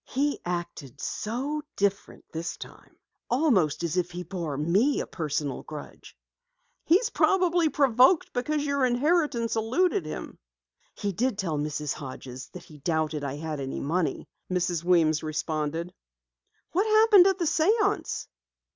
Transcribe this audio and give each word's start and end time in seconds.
He 0.09 0.39
acted 0.47 0.99
so 0.99 1.61
different 1.75 2.25
this 2.31 2.57
time 2.57 2.97
almost 3.29 3.83
as 3.83 3.97
if 3.97 4.09
he 4.09 4.23
bore 4.23 4.57
me 4.57 4.99
a 4.99 5.05
personal 5.05 5.61
grudge." 5.61 6.17
"He's 6.85 7.11
probably 7.11 7.69
provoked 7.69 8.33
because 8.33 8.65
your 8.65 8.83
inheritance 8.83 9.55
eluded 9.55 10.03
him." 10.07 10.39
"He 10.95 11.11
did 11.11 11.37
tell 11.37 11.59
Mrs. 11.59 11.93
Hodges 11.93 12.47
that 12.53 12.63
he 12.63 12.79
doubted 12.79 13.23
I 13.23 13.35
had 13.35 13.59
any 13.59 13.79
money," 13.79 14.27
Mrs. 14.51 14.83
Weems 14.83 15.21
responded. 15.21 15.93
"What 16.71 16.87
happened 16.87 17.27
at 17.27 17.37
the 17.37 17.45
séance?" 17.45 18.25